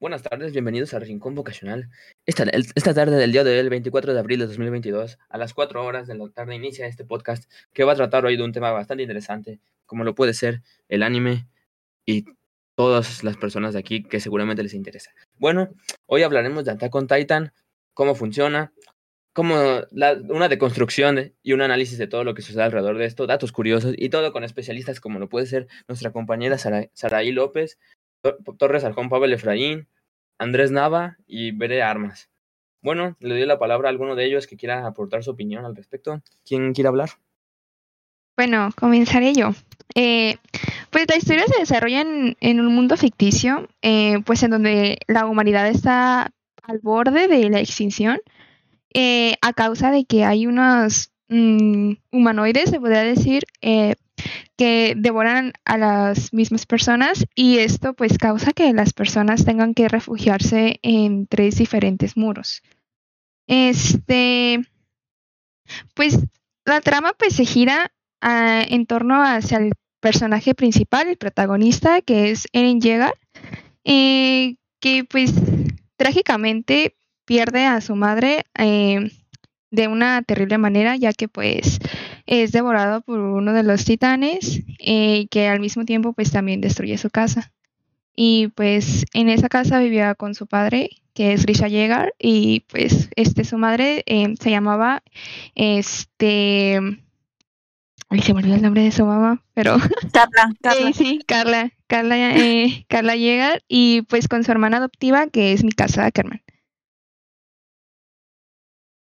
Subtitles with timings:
[0.00, 1.88] Buenas tardes, bienvenidos a Rincón Vocacional.
[2.26, 2.42] Esta,
[2.74, 5.84] esta tarde del día de hoy, el 24 de abril de 2022, a las 4
[5.84, 8.72] horas de la tarde inicia este podcast que va a tratar hoy de un tema
[8.72, 11.46] bastante interesante, como lo puede ser el anime
[12.04, 12.24] y
[12.74, 15.12] todas las personas de aquí que seguramente les interesa.
[15.36, 15.68] Bueno,
[16.06, 17.52] hoy hablaremos de Attack on Titan,
[17.94, 18.72] cómo funciona,
[19.32, 23.04] cómo la- una deconstrucción de- y un análisis de todo lo que sucede alrededor de
[23.04, 27.30] esto, datos curiosos y todo con especialistas como lo puede ser nuestra compañera Sara- Saraí
[27.30, 27.78] López,
[28.58, 29.88] Torres Arjón, Pavel Efraín,
[30.38, 32.30] Andrés Nava y Bere Armas.
[32.80, 35.76] Bueno, le doy la palabra a alguno de ellos que quiera aportar su opinión al
[35.76, 36.22] respecto.
[36.44, 37.10] ¿Quién quiere hablar?
[38.36, 39.50] Bueno, comenzaré yo.
[39.94, 40.36] Eh,
[40.90, 45.68] pues la historia se desarrolla en, un mundo ficticio, eh, pues en donde la humanidad
[45.68, 46.30] está
[46.62, 48.20] al borde de la extinción
[48.94, 53.44] eh, a causa de que hay unos mm, humanoides, se podría decir,
[54.56, 59.88] que devoran a las mismas personas y esto pues causa que las personas tengan que
[59.88, 62.62] refugiarse en tres diferentes muros.
[63.46, 64.60] Este,
[65.94, 66.18] pues
[66.64, 72.30] la trama pues se gira ah, en torno hacia el personaje principal, el protagonista, que
[72.30, 73.14] es Eren Yeager,
[73.84, 75.32] eh, que pues
[75.96, 79.10] trágicamente pierde a su madre eh,
[79.70, 81.78] de una terrible manera, ya que pues
[82.28, 86.98] es devorado por uno de los titanes, eh, que al mismo tiempo pues también destruye
[86.98, 87.52] su casa.
[88.14, 93.08] Y pues en esa casa vivía con su padre, que es Grisha Yeager, y pues
[93.16, 95.02] este su madre eh, se llamaba
[95.54, 96.80] este
[98.10, 99.76] Ay, se me olvidó el nombre de su mamá, pero
[100.12, 100.90] Carla, Carla.
[100.90, 103.14] Eh, sí, Carla, Carla, eh, Carla
[103.68, 106.42] y pues con su hermana adoptiva que es Mikasa Ackerman.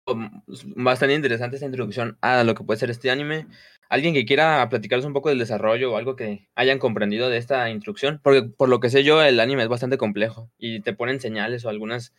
[0.05, 3.47] Bastante interesante esta introducción a lo que puede ser este anime.
[3.89, 7.69] ¿Alguien que quiera platicarnos un poco del desarrollo o algo que hayan comprendido de esta
[7.69, 8.19] introducción?
[8.23, 11.65] Porque por lo que sé yo, el anime es bastante complejo y te ponen señales
[11.65, 12.13] o algunas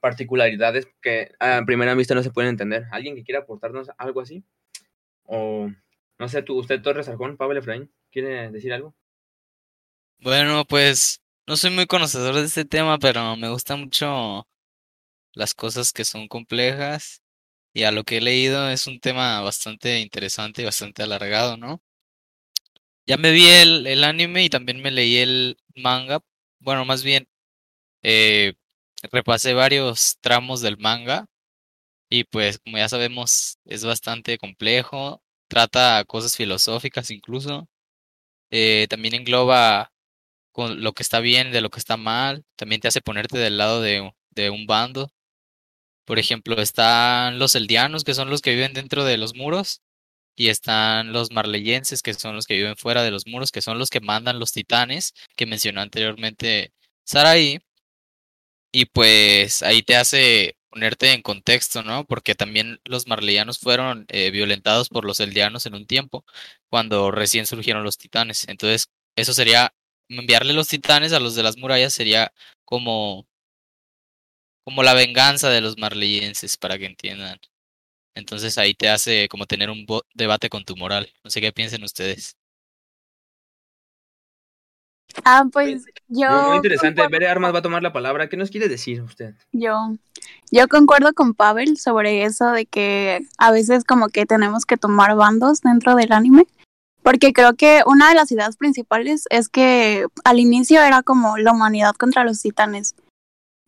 [0.00, 2.84] particularidades que a primera vista no se pueden entender.
[2.92, 4.44] ¿Alguien que quiera aportarnos algo así?
[5.24, 5.70] O
[6.18, 8.94] no sé, tú, usted Torres Arjón, Pablo Efraín, ¿quiere decir algo?
[10.18, 14.46] Bueno, pues no soy muy conocedor de este tema, pero me gustan mucho
[15.32, 17.23] las cosas que son complejas
[17.74, 21.82] y a lo que he leído es un tema bastante interesante y bastante alargado, ¿no?
[23.06, 26.20] Ya me vi el, el anime y también me leí el manga.
[26.58, 27.28] Bueno, más bien,
[28.02, 28.54] eh,
[29.12, 31.26] repasé varios tramos del manga
[32.10, 37.68] y pues como ya sabemos es bastante complejo, trata cosas filosóficas incluso,
[38.50, 39.92] eh, también engloba
[40.52, 43.58] con lo que está bien, de lo que está mal, también te hace ponerte del
[43.58, 45.10] lado de, de un bando.
[46.04, 49.82] Por ejemplo, están los eldianos, que son los que viven dentro de los muros,
[50.36, 53.78] y están los marleyenses, que son los que viven fuera de los muros, que son
[53.78, 56.72] los que mandan los titanes, que mencionó anteriormente
[57.04, 57.60] Sarai.
[58.72, 62.04] Y pues ahí te hace ponerte en contexto, ¿no?
[62.04, 66.24] Porque también los marleyanos fueron eh, violentados por los eldianos en un tiempo,
[66.68, 68.48] cuando recién surgieron los titanes.
[68.48, 69.72] Entonces, eso sería
[70.08, 72.32] enviarle los titanes a los de las murallas sería
[72.64, 73.26] como
[74.64, 77.38] como la venganza de los marleyenses para que entiendan.
[78.16, 81.12] Entonces ahí te hace como tener un bo- debate con tu moral.
[81.22, 82.36] No sé qué piensen ustedes.
[85.24, 86.28] Ah, pues yo.
[86.30, 87.02] Muy, muy interesante.
[87.02, 88.28] concuerdo Bere Armas va a tomar la palabra.
[88.28, 89.34] ¿Qué nos quiere decir usted?
[89.52, 89.94] Yo,
[90.50, 95.14] yo concuerdo con Pavel sobre eso de que a veces como que tenemos que tomar
[95.14, 96.46] bandos dentro del anime.
[97.02, 101.52] Porque creo que una de las ideas principales es que al inicio era como la
[101.52, 102.94] humanidad contra los titanes.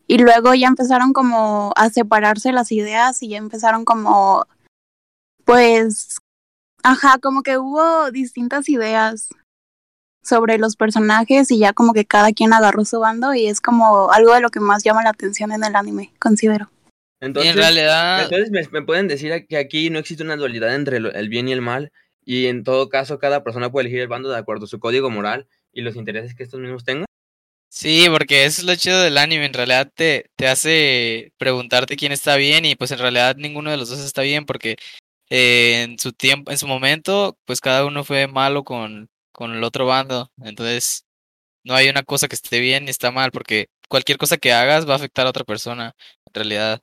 [0.07, 4.45] Y luego ya empezaron como a separarse las ideas y ya empezaron como,
[5.45, 6.17] pues,
[6.83, 9.29] ajá, como que hubo distintas ideas
[10.23, 14.11] sobre los personajes y ya como que cada quien agarró su bando y es como
[14.11, 16.69] algo de lo que más llama la atención en el anime, considero.
[17.19, 20.99] Entonces, en realidad, Entonces me, me pueden decir que aquí no existe una dualidad entre
[20.99, 21.91] lo- el bien y el mal
[22.23, 25.09] y en todo caso cada persona puede elegir el bando de acuerdo a su código
[25.09, 27.06] moral y los intereses que estos mismos tengan.
[27.69, 29.45] Sí, porque eso es lo chido del anime.
[29.45, 33.77] En realidad te, te hace preguntarte quién está bien y pues en realidad ninguno de
[33.77, 34.77] los dos está bien porque
[35.29, 39.63] eh, en su tiempo, en su momento, pues cada uno fue malo con, con el
[39.63, 40.31] otro bando.
[40.41, 41.05] Entonces,
[41.63, 44.87] no hay una cosa que esté bien ni está mal porque cualquier cosa que hagas
[44.87, 46.81] va a afectar a otra persona, en realidad.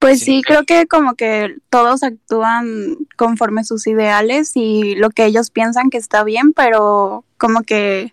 [0.00, 5.50] Pues Sí, creo que como que todos actúan conforme sus ideales y lo que ellos
[5.50, 8.12] piensan que está bien, pero como que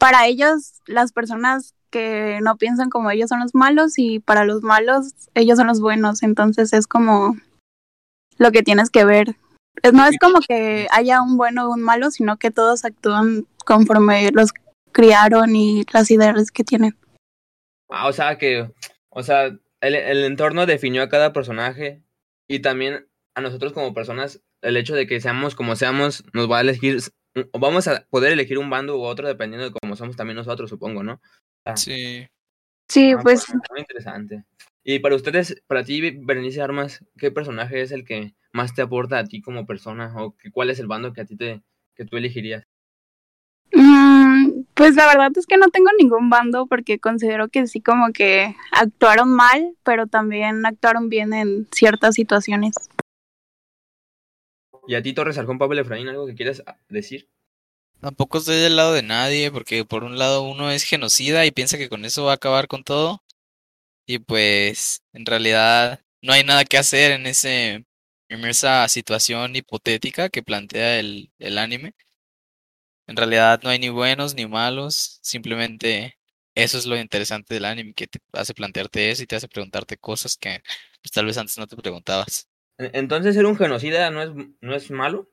[0.00, 4.62] para ellos las personas que no piensan como ellos son los malos y para los
[4.62, 7.36] malos ellos son los buenos, entonces es como
[8.38, 9.36] lo que tienes que ver.
[9.92, 14.30] No es como que haya un bueno o un malo, sino que todos actúan conforme
[14.32, 14.50] los
[14.92, 16.96] criaron y las ideas que tienen.
[17.90, 18.72] Ah, o sea que,
[19.10, 22.02] o sea, el, entorno definió a cada personaje
[22.48, 26.58] y también a nosotros como personas, el hecho de que seamos como seamos, nos va
[26.58, 27.00] a elegir,
[27.52, 31.02] vamos a poder elegir un bando u otro dependiendo de cómo somos también nosotros, supongo,
[31.02, 31.20] ¿no?
[31.64, 32.26] Ah, Sí.
[32.88, 34.44] Sí, ah, pues Muy interesante.
[34.82, 39.18] Y para ustedes, para ti, Berenice Armas, ¿qué personaje es el que más te aporta
[39.18, 40.12] a ti como persona?
[40.16, 41.62] ¿O que, cuál es el bando que a ti te,
[41.94, 42.64] que tú elegirías?
[43.72, 48.12] Mm, pues la verdad es que no tengo ningún bando porque considero que sí como
[48.12, 52.74] que actuaron mal, pero también actuaron bien en ciertas situaciones.
[54.90, 57.28] Y a ti, Torres Arjón, Pablo Efraín, ¿algo que quieras ah, decir?
[58.00, 61.78] Tampoco estoy del lado de nadie, porque por un lado uno es genocida y piensa
[61.78, 63.22] que con eso va a acabar con todo.
[64.04, 67.86] Y pues, en realidad, no hay nada que hacer en ese,
[68.28, 71.94] en esa situación hipotética que plantea el, el anime.
[73.06, 76.18] En realidad no hay ni buenos ni malos, simplemente
[76.56, 79.98] eso es lo interesante del anime, que te hace plantearte eso y te hace preguntarte
[79.98, 80.62] cosas que
[81.00, 82.49] pues, tal vez antes no te preguntabas.
[82.80, 84.30] E- Entonces, ser un genocida no es,
[84.60, 85.30] no es malo.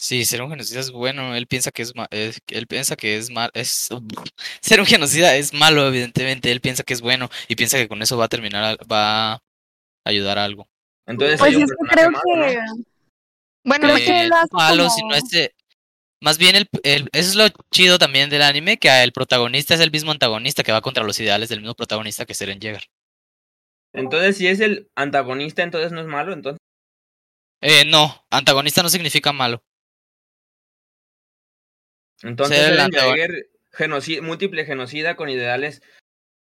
[0.00, 3.16] Sí, ser un genocida es bueno, él piensa que es, ma- es- él piensa que
[3.16, 3.88] es mal, es
[4.60, 8.00] ser un genocida es malo, evidentemente, él piensa que es bueno y piensa que con
[8.02, 9.40] eso va a terminar, va a
[10.04, 10.68] ayudar a algo.
[11.06, 12.46] Entonces, Pues es que creo malo, ¿no?
[12.46, 12.58] que
[13.64, 15.54] Bueno, Creo Eh, que malo, como- sino este,
[16.20, 19.80] más bien el, el- eso es lo chido también del anime, que el protagonista es
[19.80, 22.84] el mismo antagonista que va contra los ideales del mismo protagonista que es Eren Yeager.
[23.98, 26.58] Entonces, si es el antagonista, entonces no es malo, entonces.
[27.60, 29.62] Eh, no, antagonista no significa malo.
[32.22, 35.82] Entonces, el Jaeger, genoci- múltiple genocida con ideales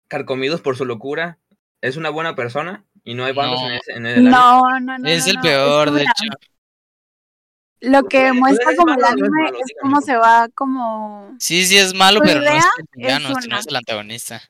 [0.08, 1.38] carcomidos por su locura,
[1.80, 3.68] es una buena persona y no hay bandos No.
[3.68, 5.08] en, ese, en el no, no, no.
[5.08, 6.24] es no, el no, peor, de hecho.
[7.80, 9.58] Lo que Entonces, muestra ¿es como el malo no es anime malo?
[9.58, 11.36] es Dígame, cómo se va como...
[11.38, 13.58] Sí, sí es malo, pero no es el villano, es sino una.
[13.60, 14.42] es el antagonista.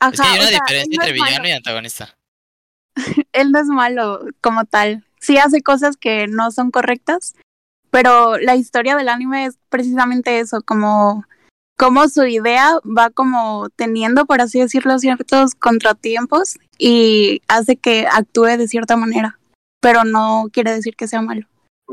[0.00, 1.30] Ajá, Es que hay o una sea, diferencia no entre malo.
[1.30, 2.16] villano y antagonista.
[3.32, 5.04] él no es malo como tal.
[5.20, 7.34] Sí hace cosas que no son correctas,
[7.90, 11.24] pero la historia del anime es precisamente eso, como,
[11.76, 18.56] como su idea va como teniendo, por así decirlo, ciertos contratiempos y hace que actúe
[18.56, 19.38] de cierta manera,
[19.80, 21.46] pero no quiere decir que sea malo.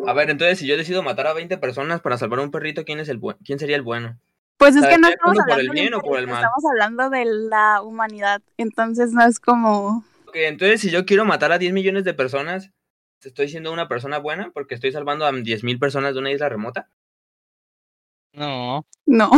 [0.06, 2.84] A ver, entonces, si yo decido matar a 20 personas para salvar a un perrito,
[2.84, 4.20] ¿quién, es el buen- ¿quién sería el bueno?
[4.58, 6.20] Pues es que no ¿estoy estamos actuando por el hablando de bien un o por
[6.20, 6.44] el perrito, mal?
[6.44, 10.06] estamos hablando de la humanidad, entonces no es como...
[10.28, 12.72] Ok, entonces, si yo quiero matar a 10 millones de personas,
[13.22, 16.50] ¿estoy siendo una persona buena porque estoy salvando a 10 mil personas de una isla
[16.50, 16.90] remota?
[18.34, 18.86] No.
[19.06, 19.32] No.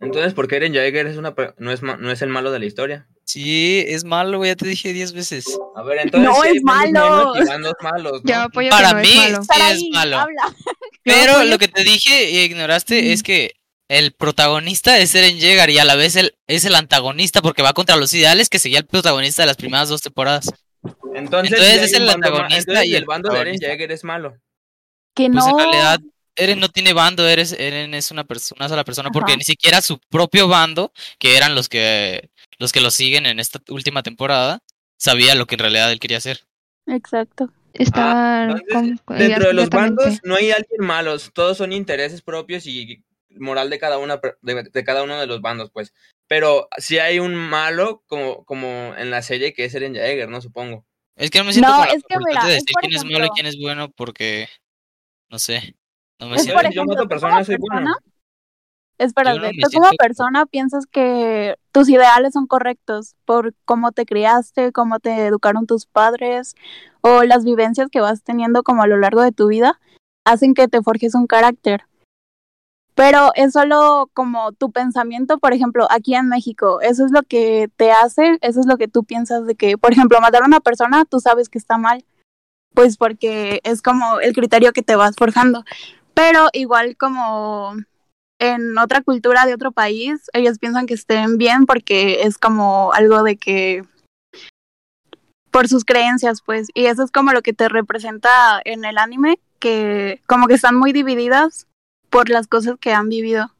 [0.00, 2.64] Entonces, ¿por qué Eren Jaeger es una, no, es no es el malo de la
[2.64, 3.08] historia?
[3.24, 5.58] Sí, es malo, güey, ya te dije 10 veces.
[5.76, 6.28] A ver, entonces.
[6.28, 7.34] No sí es malo.
[7.82, 8.30] malos, ¿no?
[8.30, 9.42] yo apoyo Para que no mí, es malo.
[9.42, 10.26] Sí, es malo.
[11.04, 13.59] Pero lo que te dije y ignoraste es que
[13.90, 17.72] el protagonista es Eren Yeager y a la vez el, es el antagonista porque va
[17.72, 20.48] contra los ideales que seguía el protagonista de las primeras dos temporadas.
[21.14, 23.58] Entonces, es el antagonista entonces y el el bando de Eren.
[23.60, 24.36] Jaeger es malo.
[25.14, 25.50] que Pues no.
[25.50, 26.00] en realidad
[26.36, 29.38] Eren no tiene bando, Eren es una, perso- una sola persona porque Ajá.
[29.38, 33.60] ni siquiera su propio bando, que eran los que los que lo siguen en esta
[33.70, 34.60] última temporada,
[34.98, 36.42] sabía lo que en realidad él quería hacer.
[36.86, 37.50] Exacto.
[37.72, 42.66] Está Entonces, con- dentro de los bandos no hay alguien malos, todos son intereses propios
[42.66, 43.02] y
[43.38, 45.94] moral de cada una de, de cada uno de los bandos, pues.
[46.26, 50.40] Pero si hay un malo como, como en la serie que es Eren Jaeger, ¿no?
[50.40, 50.84] Supongo.
[51.16, 52.74] Es que no me siento No, con la es que facultad mira, de es decir
[52.80, 54.48] quién es malo y ejemplo- quién es bueno porque
[55.28, 55.76] no sé,
[56.18, 57.96] no me Es siento por Si yo ejemplo, mato personas, soy como bueno.
[58.98, 64.72] Espérate, no tú como persona piensas que tus ideales son correctos por cómo te criaste,
[64.72, 66.54] cómo te educaron tus padres
[67.00, 69.80] o las vivencias que vas teniendo como a lo largo de tu vida
[70.26, 71.84] hacen que te forjes un carácter.
[73.00, 77.70] Pero es solo como tu pensamiento, por ejemplo, aquí en México, eso es lo que
[77.78, 80.60] te hace, eso es lo que tú piensas de que, por ejemplo, matar a una
[80.60, 82.04] persona, tú sabes que está mal,
[82.74, 85.64] pues porque es como el criterio que te vas forjando.
[86.12, 87.72] Pero igual como
[88.38, 93.22] en otra cultura de otro país, ellos piensan que estén bien porque es como algo
[93.22, 93.82] de que
[95.50, 99.40] por sus creencias, pues, y eso es como lo que te representa en el anime,
[99.58, 101.66] que como que están muy divididas
[102.10, 103.54] por las cosas que han vivido.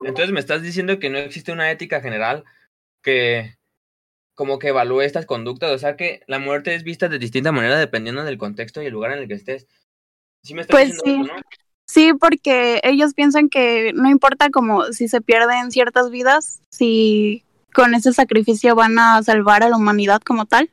[0.00, 2.44] Entonces me estás diciendo que no existe una ética general
[3.02, 3.56] que
[4.34, 7.78] como que evalúe estas conductas, o sea que la muerte es vista de distinta manera
[7.78, 9.68] dependiendo del contexto y el lugar en el que estés.
[10.42, 11.30] Sí me estás Pues diciendo sí.
[11.30, 11.42] eso, ¿no?
[11.86, 17.94] Sí, porque ellos piensan que no importa como si se pierden ciertas vidas, si con
[17.94, 20.70] ese sacrificio van a salvar a la humanidad como tal.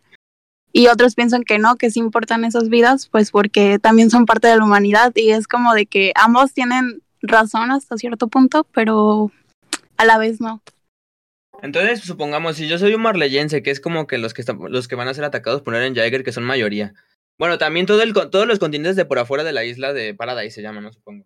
[0.74, 4.48] Y otros piensan que no, que sí importan esas vidas, pues porque también son parte
[4.48, 9.32] de la humanidad y es como de que ambos tienen razón hasta cierto punto, pero
[9.98, 10.62] a la vez no.
[11.62, 14.88] Entonces, supongamos, si yo soy un marleyense, que es como que los que, están, los
[14.88, 16.94] que van a ser atacados por Eren Jaeger, que son mayoría.
[17.38, 20.56] Bueno, también todo el, todos los continentes de por afuera de la isla de Paradise
[20.56, 20.94] se llaman, ¿no?
[20.94, 21.26] Supongo.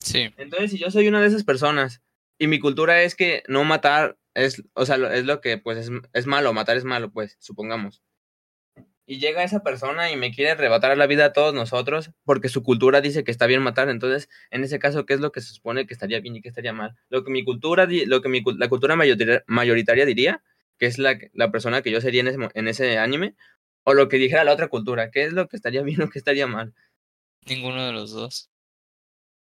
[0.00, 0.32] Sí.
[0.36, 2.02] Entonces, si yo soy una de esas personas
[2.38, 5.90] y mi cultura es que no matar es, o sea, es lo que pues es,
[6.12, 8.02] es malo, matar es malo, pues, supongamos.
[9.08, 12.64] Y llega esa persona y me quiere arrebatar la vida a todos nosotros porque su
[12.64, 13.88] cultura dice que está bien matar.
[13.88, 16.48] Entonces, en ese caso, ¿qué es lo que se supone que estaría bien y que
[16.48, 16.96] estaría mal?
[17.08, 20.42] Lo que mi cultura, lo que mi, la cultura mayoritaria, mayoritaria diría,
[20.78, 23.36] que es la, la persona que yo sería en ese, en ese anime,
[23.84, 26.18] o lo que dijera la otra cultura, ¿qué es lo que estaría bien o qué
[26.18, 26.74] estaría mal?
[27.46, 28.50] Ninguno de los dos.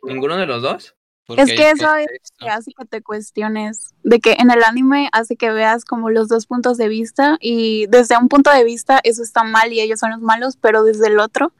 [0.03, 0.95] ¿Ninguno de los dos?
[1.29, 5.35] Es que eso es que hace que te cuestiones de que en el anime hace
[5.35, 9.23] que veas como los dos puntos de vista y desde un punto de vista eso
[9.23, 11.51] está mal y ellos son los malos, pero desde el otro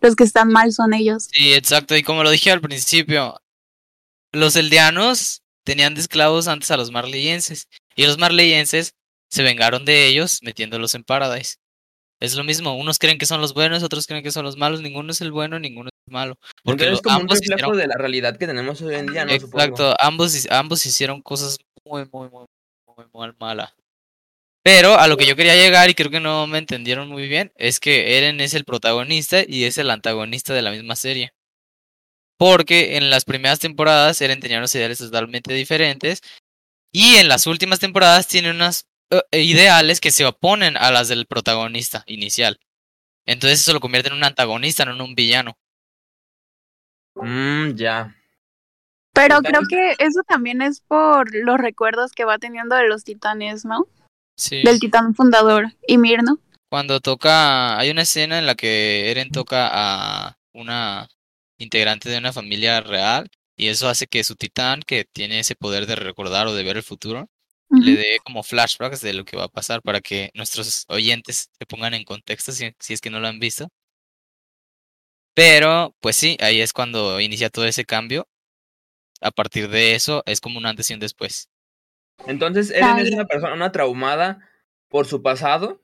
[0.00, 1.28] los que están mal son ellos.
[1.30, 1.96] Sí, exacto.
[1.96, 3.40] Y como lo dije al principio,
[4.32, 7.68] los eldianos tenían de esclavos antes a los marleyenses.
[7.94, 8.94] Y los marleyenses
[9.28, 11.56] se vengaron de ellos metiéndolos en Paradise.
[12.18, 14.82] Es lo mismo, unos creen que son los buenos, otros creen que son los malos,
[14.82, 16.38] ninguno es el bueno, ninguno malo.
[16.62, 19.06] Porque Entonces es como un ambos reflejo hicieron, de la realidad que tenemos hoy en
[19.06, 19.32] día, ¿no?
[19.32, 19.58] Supongo.
[19.58, 22.46] exacto, ambos, ambos hicieron cosas muy, muy, muy,
[22.86, 23.72] muy, muy malas.
[24.62, 27.52] Pero a lo que yo quería llegar, y creo que no me entendieron muy bien,
[27.56, 31.32] es que Eren es el protagonista y es el antagonista de la misma serie.
[32.38, 36.22] Porque en las primeras temporadas Eren tenía unos ideales totalmente diferentes.
[36.92, 41.26] Y en las últimas temporadas tiene unos eh, ideales que se oponen a las del
[41.26, 42.60] protagonista inicial.
[43.26, 45.56] Entonces eso lo convierte en un antagonista, no en un villano.
[47.14, 48.14] Mm, ya.
[49.12, 53.64] Pero creo que eso también es por los recuerdos que va teniendo de los titanes,
[53.64, 53.86] ¿no?
[54.36, 54.62] Sí.
[54.62, 56.38] Del titán fundador, Ymir, ¿no?
[56.70, 61.08] Cuando toca, hay una escena en la que Eren toca a una
[61.58, 65.86] integrante de una familia real y eso hace que su titán, que tiene ese poder
[65.86, 67.28] de recordar o de ver el futuro,
[67.68, 71.66] le dé como flashbacks de lo que va a pasar para que nuestros oyentes se
[71.66, 73.68] pongan en contexto si, si es que no lo han visto.
[75.40, 78.28] Pero, pues sí, ahí es cuando inicia todo ese cambio.
[79.22, 81.48] A partir de eso es como un antes y un después.
[82.26, 84.46] Entonces, Eren es una persona una traumada
[84.90, 85.80] por su pasado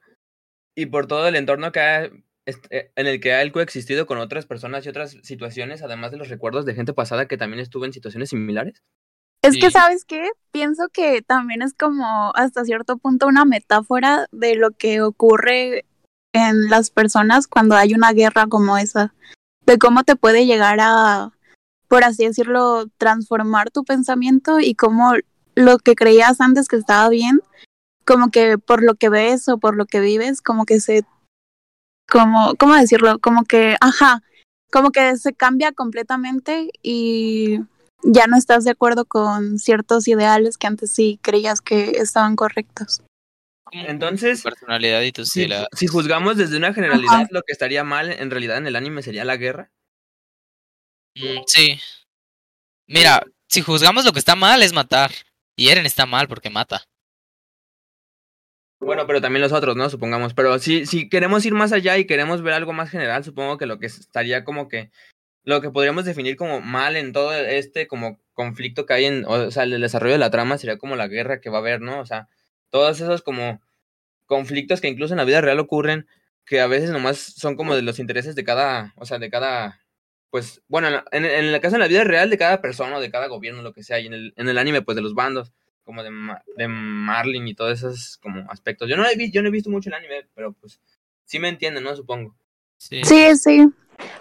[0.75, 4.19] y por todo el entorno que ha, eh, en el que ha él coexistido con
[4.19, 7.87] otras personas y otras situaciones, además de los recuerdos de gente pasada que también estuvo
[7.87, 8.83] en situaciones similares.
[9.41, 9.71] Es que.
[9.71, 10.29] ¿sabes qué?
[10.51, 15.87] Pienso que también es como hasta cierto punto una metáfora de lo que ocurre
[16.35, 19.15] en las personas cuando hay una guerra como esa.
[19.67, 21.33] De cómo te puede llegar a,
[21.89, 25.15] por así decirlo, transformar tu pensamiento y cómo
[25.55, 27.41] lo que creías antes que estaba bien,
[28.05, 31.05] como que por lo que ves o por lo que vives, como que se,
[32.09, 33.19] como, ¿cómo decirlo?
[33.19, 34.23] Como que, ajá,
[34.71, 37.61] como que se cambia completamente y
[38.03, 43.03] ya no estás de acuerdo con ciertos ideales que antes sí creías que estaban correctos.
[43.73, 48.31] Entonces, personalidad y tus Si, si juzgamos desde una generalidad, lo que estaría mal en
[48.31, 49.71] realidad en el anime sería la guerra.
[51.17, 51.81] Mm, sí.
[52.87, 55.11] Mira, si juzgamos lo que está mal es matar.
[55.57, 56.85] Y Eren está mal porque mata.
[58.79, 59.89] Bueno, pero también los otros, ¿no?
[59.89, 60.35] Supongamos.
[60.35, 63.67] Pero si, si queremos ir más allá y queremos ver algo más general, supongo que
[63.67, 64.91] lo que estaría como que.
[65.45, 69.25] Lo que podríamos definir como mal en todo este como conflicto que hay en.
[69.27, 71.81] O sea, el desarrollo de la trama sería como la guerra que va a haber,
[71.81, 72.01] ¿no?
[72.01, 72.29] O sea,
[72.71, 73.61] todos esos como
[74.27, 76.07] conflictos que incluso en la vida real ocurren,
[76.45, 78.93] que a veces nomás son como de los intereses de cada.
[78.97, 79.81] O sea, de cada.
[80.31, 82.97] Pues, bueno, en, la- en, en el caso de la vida real de cada persona
[82.97, 85.03] o de cada gobierno, lo que sea, y en el, en el anime, pues de
[85.03, 85.53] los bandos
[85.85, 88.89] como de, Ma- de Marlin y todos esos como aspectos.
[88.89, 90.81] Yo no, he vi, yo no he visto mucho el anime, pero pues
[91.25, 91.95] sí me entienden, ¿no?
[91.95, 92.37] Supongo.
[92.77, 93.03] Sí.
[93.05, 93.69] Sí, sí.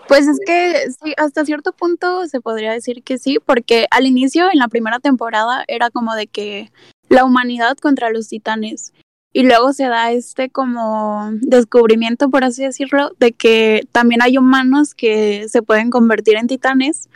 [0.07, 4.47] Pues es que sí, hasta cierto punto se podría decir que sí, porque al inicio,
[4.53, 6.71] en la primera temporada, era como de que
[7.09, 8.93] la humanidad contra los titanes.
[9.33, 14.95] Y luego se da este como descubrimiento, por así decirlo, de que también hay humanos
[14.95, 17.09] que se pueden convertir en titanes,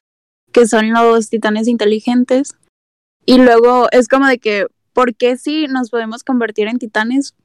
[0.51, 2.55] que son los titanes inteligentes.
[3.25, 7.36] Y luego es como de que, ¿por qué si nos podemos convertir en titanes?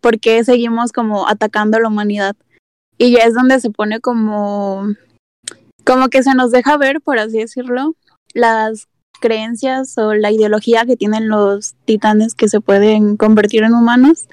[0.00, 2.36] ¿Por qué seguimos como atacando a la humanidad?
[2.98, 4.94] Y ya es donde se pone como,
[5.84, 7.96] como que se nos deja ver, por así decirlo,
[8.32, 8.86] las
[9.20, 14.28] creencias o la ideología que tienen los titanes que se pueden convertir en humanos,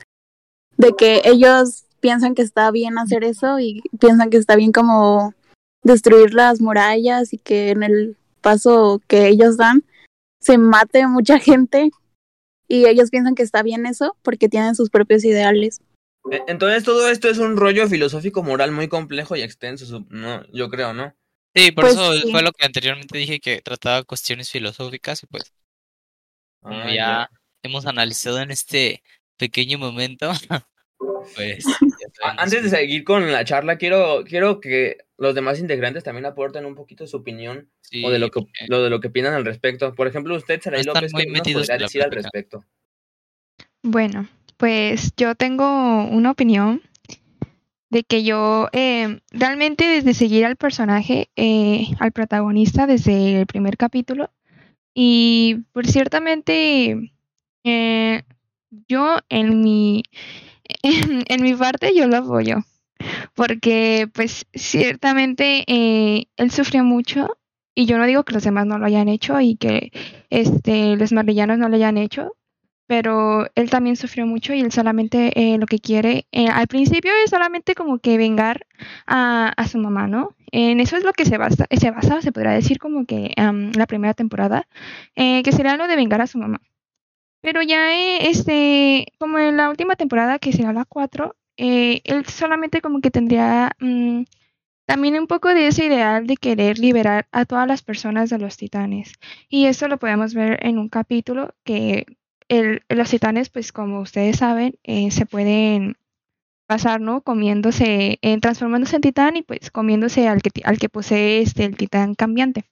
[0.78, 5.34] de que ellos piensan que está bien hacer eso y piensan que está bien como
[5.84, 9.84] destruir las murallas y que en el paso que ellos dan
[10.40, 11.92] se mate mucha gente
[12.68, 15.82] y ellos piensan que está bien eso porque tienen sus propios ideales.
[16.32, 20.70] E- Entonces todo esto es un rollo filosófico moral muy complejo y extenso, no, yo
[20.70, 21.14] creo, ¿no?
[21.54, 22.32] Sí, por Pues eso sí.
[22.32, 25.54] fue lo que anteriormente dije que trataba cuestiones filosóficas y pues
[26.62, 27.30] como Ah, ya
[27.64, 29.04] hemos analizado en este
[29.38, 30.32] pequeño momento,
[31.36, 31.66] pues
[32.38, 36.66] Antes de que- seguir con la charla, quiero, quiero que los demás integrantes también aporten
[36.66, 39.34] un poquito su opinión sí, o de lo que, porque lo de lo que opinan
[39.34, 39.94] al respecto.
[39.94, 42.66] Por ejemplo, usted, Saray están López, muy ¿qué nos podría decir al respecto?
[43.84, 44.28] Bueno,
[44.58, 46.82] pues yo tengo una opinión
[47.92, 53.78] de que yo eh, realmente desde seguir al personaje, eh, al protagonista desde el primer
[53.78, 54.32] capítulo,
[54.94, 57.12] y por ciertamente
[57.66, 58.24] eh,
[58.88, 60.04] yo en mi,
[60.84, 62.60] en, en mi parte yo lo apoyo,
[63.36, 67.38] porque pues ciertamente eh, él sufrió mucho
[67.76, 69.92] y yo no digo que los demás no lo hayan hecho y que
[70.30, 72.38] este, los marlillanos no lo hayan hecho,
[72.92, 77.14] pero él también sufrió mucho y él solamente eh, lo que quiere, eh, al principio
[77.24, 78.68] es solamente como que vengar
[79.08, 80.36] a, a su mamá, ¿no?
[80.52, 83.72] En eso es lo que se basa, se basa, se podría decir como que am,
[83.78, 84.68] la primera temporada,
[85.16, 86.60] eh, que sería lo de vengar a su mamá.
[87.40, 92.82] Pero ya, este, como en la última temporada, que será la 4, eh, él solamente
[92.82, 94.24] como que tendría mm,
[94.86, 98.58] también un poco de ese ideal de querer liberar a todas las personas de los
[98.58, 99.14] titanes.
[99.48, 102.06] Y eso lo podemos ver en un capítulo que
[102.90, 105.98] los titanes, pues como ustedes saben, eh, se pueden
[106.68, 107.22] pasar, ¿no?
[107.22, 111.78] Comiéndose, eh, transformándose en titán y pues comiéndose al que, al que posee este, el
[111.78, 112.66] titán cambiante.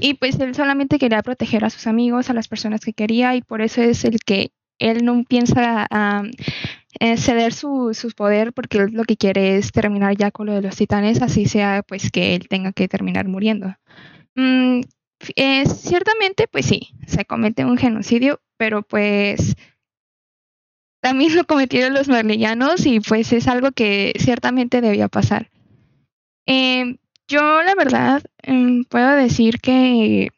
[0.00, 3.42] Y pues él solamente quería proteger a sus amigos, a las personas que quería y
[3.42, 5.88] por eso es el que él no piensa
[7.16, 10.62] ceder su, su poder porque él lo que quiere es terminar ya con lo de
[10.62, 13.74] los titanes, así sea pues que él tenga que terminar muriendo.
[14.36, 14.80] Mm,
[15.36, 19.56] eh, ciertamente, pues sí, se comete un genocidio, pero pues
[21.00, 25.50] también lo cometieron los marlillanos y pues es algo que ciertamente debía pasar.
[26.46, 26.96] Em,
[27.28, 30.30] yo la verdad em, puedo decir que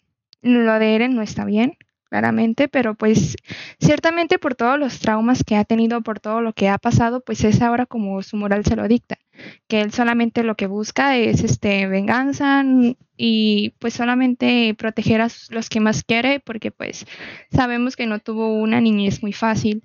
[0.42, 1.76] lo de Eren no está bien,
[2.10, 3.36] claramente, pero pues
[3.80, 7.44] ciertamente por todos los traumas que ha tenido, por todo lo que ha pasado, pues
[7.44, 9.18] es ahora como su moral se lo dicta,
[9.68, 15.28] que él solamente lo que busca es este venganza n- y pues solamente proteger a
[15.50, 17.06] los que más quiere, porque pues
[17.52, 19.82] sabemos que no tuvo una niñez muy fácil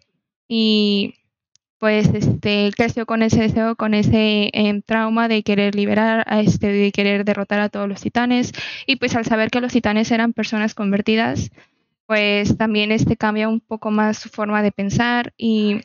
[0.48, 1.16] y
[1.80, 6.68] pues este creció con ese deseo, con ese em, trauma de querer liberar a este,
[6.68, 8.52] de querer derrotar a todos los titanes
[8.86, 11.52] y pues al saber que los titanes eran personas convertidas,
[12.06, 15.82] pues también este cambia un poco más su forma de pensar y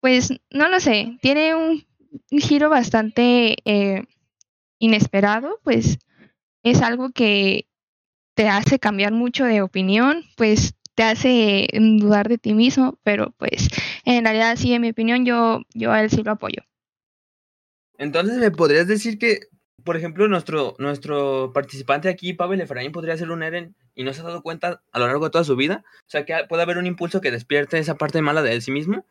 [0.00, 1.84] pues no lo sé, tiene un,
[2.30, 4.04] un giro bastante eh,
[4.78, 5.98] inesperado, pues
[6.62, 7.66] es algo que
[8.34, 13.68] te hace cambiar mucho de opinión, pues te hace dudar de ti mismo, pero pues
[14.04, 16.62] en realidad sí, en mi opinión, yo, yo a él sí lo apoyo.
[17.98, 19.40] Entonces, ¿me podrías decir que,
[19.84, 24.20] por ejemplo, nuestro, nuestro participante aquí, Pavel Efraín, podría ser un Eren y no se
[24.20, 25.84] ha dado cuenta a lo largo de toda su vida?
[26.00, 28.72] O sea, que puede haber un impulso que despierte esa parte mala de él sí
[28.72, 29.06] mismo.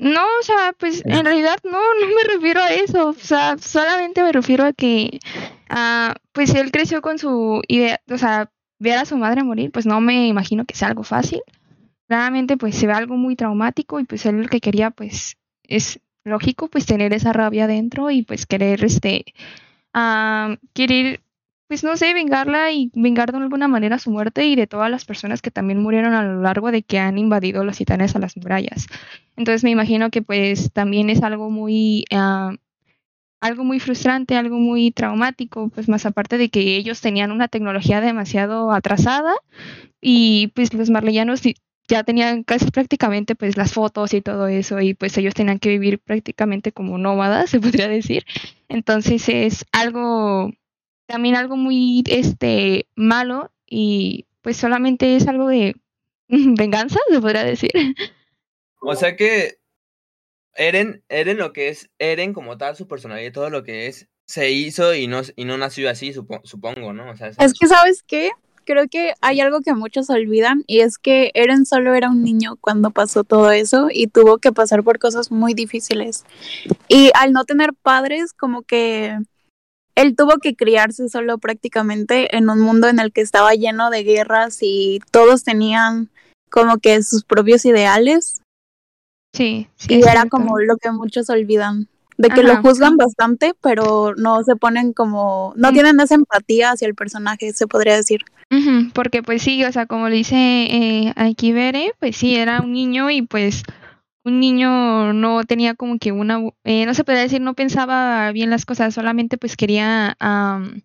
[0.00, 4.22] No, o sea, pues en realidad no, no me refiero a eso, o sea, solamente
[4.22, 5.20] me refiero a que,
[5.68, 9.86] ah, pues él creció con su idea, o sea, ver a su madre morir, pues
[9.86, 11.42] no me imagino que sea algo fácil.
[12.08, 16.00] Claramente, pues se ve algo muy traumático y pues él lo que quería, pues es
[16.24, 19.26] lógico, pues tener esa rabia dentro y pues querer, este,
[19.92, 21.20] ah, querer,
[21.70, 25.04] pues no sé, vengarla y vengar de alguna manera su muerte y de todas las
[25.04, 28.36] personas que también murieron a lo largo de que han invadido los titanes a las
[28.36, 28.88] murallas.
[29.36, 32.56] Entonces me imagino que pues también es algo muy, ah,
[33.40, 38.00] algo muy frustrante, algo muy traumático, pues más aparte de que ellos tenían una tecnología
[38.00, 39.32] demasiado atrasada
[40.00, 41.40] y pues los marleyanos
[41.86, 45.68] ya tenían casi prácticamente pues las fotos y todo eso y pues ellos tenían que
[45.68, 48.24] vivir prácticamente como nómadas, se podría decir.
[48.68, 50.50] Entonces es algo,
[51.10, 55.76] también algo muy este malo y pues solamente es algo de
[56.28, 57.70] venganza, se podría decir.
[58.80, 59.58] O sea que
[60.54, 64.08] Eren, Eren lo que es Eren como tal, su personalidad y todo lo que es,
[64.26, 67.10] se hizo y no, y no nació así, supo- supongo, ¿no?
[67.10, 68.30] O sea, Es que, ¿sabes qué?
[68.64, 72.56] Creo que hay algo que muchos olvidan y es que Eren solo era un niño
[72.60, 76.24] cuando pasó todo eso y tuvo que pasar por cosas muy difíciles.
[76.86, 79.18] Y al no tener padres, como que
[79.94, 84.04] él tuvo que criarse solo prácticamente en un mundo en el que estaba lleno de
[84.04, 86.08] guerras y todos tenían
[86.50, 88.40] como que sus propios ideales
[89.32, 89.94] Sí, sí.
[89.94, 91.88] y era como lo que muchos olvidan.
[92.16, 96.86] De que lo juzgan bastante, pero no se ponen como, no tienen esa empatía hacia
[96.86, 98.24] el personaje, se podría decir.
[98.92, 102.72] Porque pues sí, o sea, como lo dice eh, aquí Bere, pues sí, era un
[102.72, 103.62] niño y pues
[104.24, 108.50] un niño no tenía como que una, eh, no se podría decir, no pensaba bien
[108.50, 110.82] las cosas, solamente pues quería am,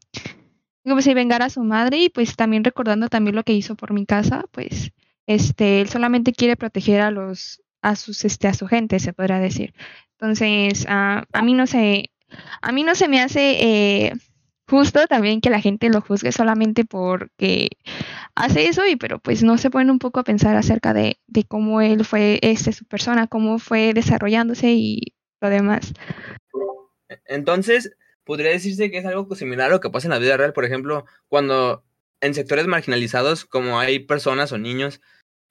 [0.84, 3.94] como si vengara a su madre y pues también recordando también lo que hizo por
[3.94, 4.92] mi casa, pues
[5.28, 9.40] este, él solamente quiere proteger a los, a sus, este, a su gente, se podrá
[9.40, 9.74] decir.
[10.14, 12.12] Entonces, ah, a mí no se,
[12.62, 14.14] a mí no se me hace eh,
[14.76, 17.70] justo también que la gente lo juzgue solamente porque
[18.36, 21.46] hace eso y pero pues no se ponen un poco a pensar acerca de, de
[21.46, 25.94] cómo él fue este su persona, cómo fue desarrollándose y lo demás.
[27.26, 30.52] Entonces, podría decirse que es algo similar a lo que pasa en la vida real,
[30.52, 31.86] por ejemplo, cuando
[32.20, 35.00] en sectores marginalizados, como hay personas o niños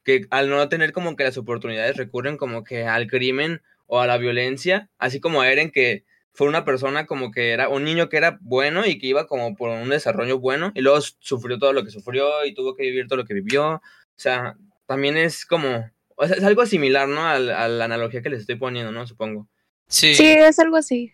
[0.05, 4.07] que al no tener como que las oportunidades recurren como que al crimen o a
[4.07, 8.09] la violencia, así como a Eren que fue una persona como que era un niño
[8.09, 11.73] que era bueno y que iba como por un desarrollo bueno y luego sufrió todo
[11.73, 13.75] lo que sufrió y tuvo que vivir todo lo que vivió.
[13.75, 13.81] O
[14.17, 17.21] sea, también es como, o sea, es algo similar, ¿no?
[17.21, 19.07] A, a, la analogía que les estoy poniendo, ¿no?
[19.07, 19.49] Supongo.
[19.87, 20.15] Sí.
[20.15, 21.13] Sí, es algo así.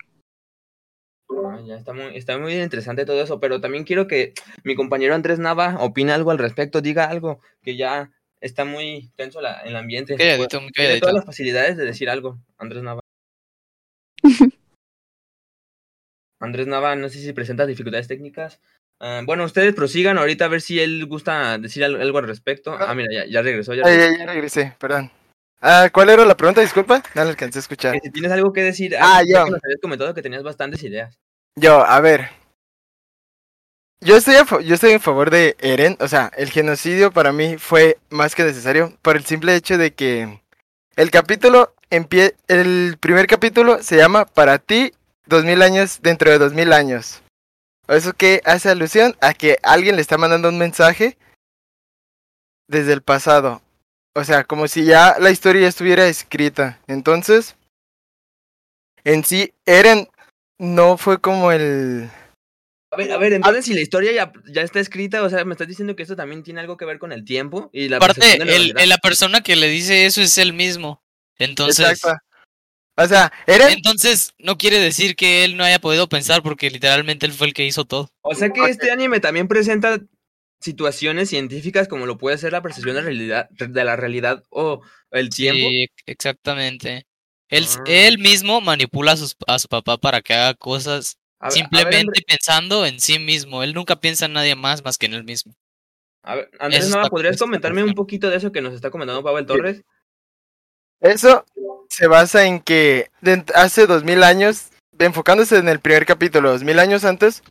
[1.29, 4.33] Ah, ya está muy, está muy interesante todo eso, pero también quiero que
[4.65, 9.43] mi compañero Andrés Nava opine algo al respecto, diga algo, que ya está muy tenso
[9.43, 10.17] la, el ambiente.
[10.17, 10.73] Calladito, muy calladito.
[10.73, 13.01] Tiene todas las facilidades de decir algo, Andrés Nava.
[16.41, 18.61] Andrés Nava, no sé si presenta dificultades técnicas.
[18.99, 22.77] Uh, bueno, ustedes prosigan ahorita a ver si él gusta decir algo, al respecto.
[22.79, 23.75] Ah, mira, ya, ya regresó.
[23.75, 24.13] Ya, regresó.
[24.13, 25.11] ya, ya regresé, perdón.
[25.61, 26.63] Ah, ¿Cuál era la pregunta?
[26.63, 27.93] Disculpa, no la alcancé a escuchar.
[27.93, 29.45] Que si tienes algo que decir, ah, yo.
[29.45, 31.19] Que nos habías comentado que tenías bastantes ideas.
[31.57, 32.31] Yo, a ver.
[34.01, 37.59] Yo estoy, a yo estoy en favor de Eren, o sea, el genocidio para mí
[37.59, 40.41] fue más que necesario por el simple hecho de que
[40.97, 44.95] el capítulo, en pie, el primer capítulo se llama Para ti,
[45.31, 47.23] dos mil años dentro de dos mil años.
[47.89, 51.17] Eso que hace alusión a que alguien le está mandando un mensaje
[52.69, 53.63] desde el pasado.
[54.15, 56.81] O sea, como si ya la historia estuviera escrita.
[56.87, 57.57] Entonces,
[59.05, 60.09] en sí, Eren
[60.59, 62.11] no fue como el...
[62.93, 65.55] A ver, a ver, entonces si la historia ya, ya está escrita, o sea, me
[65.55, 68.39] estás diciendo que esto también tiene algo que ver con el tiempo y la Aparte,
[68.39, 71.01] la, el, la persona que le dice eso es él mismo.
[71.39, 71.89] Entonces...
[71.89, 72.21] Exacto.
[73.01, 73.33] O sea.
[73.47, 77.55] Entonces, no quiere decir que él no haya podido pensar porque literalmente él fue el
[77.55, 78.11] que hizo todo.
[78.21, 79.99] O sea que este anime también presenta
[80.61, 85.31] situaciones científicas como lo puede ser la percepción de, realidad, de la realidad o el
[85.31, 85.69] tiempo.
[85.71, 87.07] Sí, exactamente.
[87.49, 87.83] Él, ah.
[87.87, 92.25] él mismo manipula a, sus, a, su papá para que haga cosas ver, simplemente ver,
[92.27, 93.63] pensando en sí mismo.
[93.63, 95.55] Él nunca piensa en nadie más más que en él mismo.
[96.23, 99.47] A ver, Andrés, Nava, ¿podrías comentarme un poquito de eso que nos está comentando Pavel
[99.47, 99.83] Torres?
[101.01, 101.45] Eso
[101.89, 103.11] se basa en que
[103.55, 107.43] hace dos mil años, enfocándose en el primer capítulo, dos mil años antes,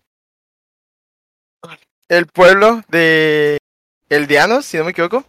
[2.08, 3.58] el pueblo de
[4.10, 5.24] Eldianos, si no me equivoco.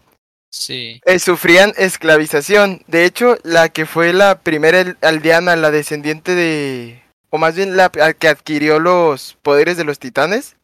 [0.50, 1.00] Sí.
[1.04, 2.82] Eh, sufrían esclavización.
[2.88, 7.02] De hecho, la que fue la primera aldeana, la descendiente de...
[7.28, 10.56] O más bien la que adquirió los poderes de los titanes.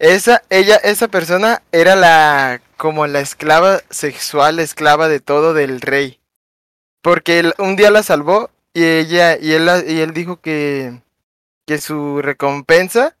[0.00, 2.60] Esa, ella, esa persona era la...
[2.76, 6.18] como la esclava sexual, esclava de todo del rey.
[7.04, 11.00] Porque él, un día la salvó y ella, y él, y él dijo que...
[11.66, 13.16] que su recompensa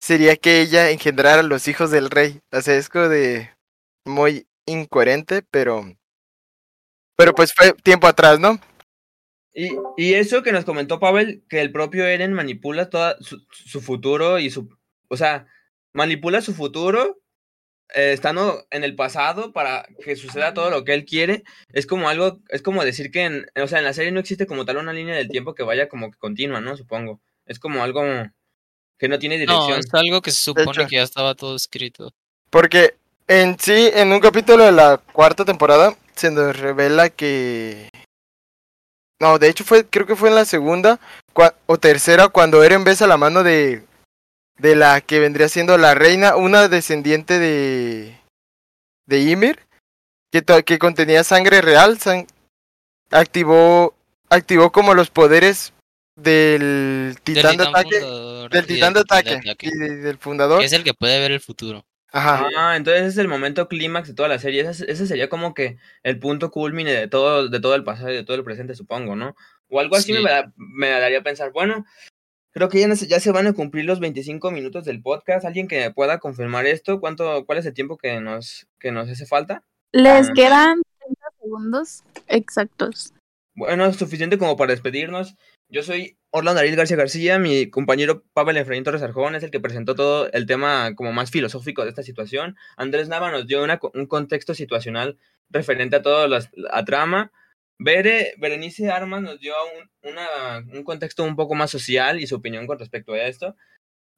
[0.00, 2.40] sería que ella engendrara los hijos del rey.
[2.52, 3.50] O sea, es como de
[4.04, 5.84] muy incoherente, pero
[7.16, 8.58] pero pues fue tiempo atrás, ¿no?
[9.54, 13.80] Y, y eso que nos comentó Pavel, que el propio Eren manipula todo su, su
[13.80, 14.68] futuro y su,
[15.08, 15.46] o sea,
[15.92, 17.21] manipula su futuro
[17.94, 22.08] eh, estando en el pasado para que suceda todo lo que él quiere, es como
[22.08, 24.78] algo, es como decir que, en, o sea, en la serie no existe como tal
[24.78, 26.76] una línea del tiempo que vaya como que continua, ¿no?
[26.76, 27.20] Supongo.
[27.46, 28.02] Es como algo
[28.98, 29.70] que no tiene dirección.
[29.70, 32.12] No, es algo que se supone que ya estaba todo escrito.
[32.50, 32.94] Porque
[33.28, 37.88] en sí, en un capítulo de la cuarta temporada, se nos revela que...
[39.20, 40.98] No, de hecho fue, creo que fue en la segunda
[41.66, 43.84] o tercera cuando Eren besa la mano de,
[44.58, 48.18] de la que vendría siendo la reina, una descendiente de,
[49.06, 49.58] de Ymir,
[50.30, 52.26] que, que contenía sangre real, sang
[53.10, 53.94] activó,
[54.28, 55.72] activó como los poderes
[56.16, 58.00] del titán, de ataque,
[58.50, 60.60] del titán de ataque, y del fundador.
[60.60, 61.84] Que es el que puede ver el futuro.
[62.14, 62.46] Ajá.
[62.56, 64.60] Ah, entonces es el momento clímax de toda la serie.
[64.60, 68.14] Ese, ese, sería como que el punto culmine de todo, de todo el pasado y
[68.14, 69.34] de todo el presente, supongo, ¿no?
[69.68, 70.22] O algo así sí.
[70.22, 71.86] me, da, me daría a pensar, bueno,
[72.52, 75.44] creo que ya, ya, se van a cumplir los 25 minutos del podcast.
[75.44, 77.00] ¿Alguien que pueda confirmar esto?
[77.00, 79.64] ¿Cuánto, ¿Cuál es el tiempo que nos, que nos hace falta?
[79.92, 80.32] Les ah.
[80.34, 83.14] quedan 30 segundos exactos.
[83.54, 85.36] Bueno, es suficiente como para despedirnos.
[85.68, 89.60] Yo soy Orlando Ariel García García, mi compañero Pavel Efraín Torres Arjón es el que
[89.60, 92.56] presentó todo el tema como más filosófico de esta situación.
[92.76, 95.18] Andrés Nava nos dio una, un contexto situacional
[95.50, 97.32] referente a toda la, la trama.
[97.84, 99.54] Bere, Berenice Armas nos dio
[100.02, 103.56] un, contexto un poco más social y su opinión con respecto a esto.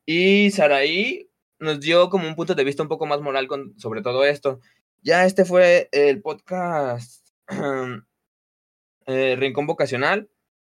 [0.06, 3.48] Y Saraí nos dio como un punto de vista un poco más moral
[3.78, 4.60] sobre todo esto.
[5.02, 7.26] Ya este fue el podcast
[9.06, 10.28] eh, Rincón Vocacional.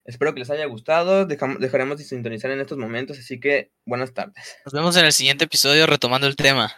[0.05, 1.27] Espero que les haya gustado.
[1.27, 4.57] Dejam- dejaremos de sintonizar en estos momentos, así que buenas tardes.
[4.65, 6.73] Nos vemos en el siguiente episodio retomando el tema.